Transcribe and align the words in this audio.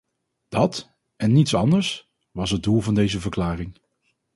Dat, 0.49 0.89
en 1.15 1.31
niets 1.31 1.53
anders, 1.55 2.09
was 2.31 2.51
het 2.51 2.63
doel 2.63 2.79
van 2.79 2.93
deze 2.93 3.19
verklaring. 3.19 3.77